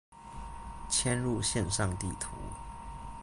[0.89, 2.29] 嵌入線上地圖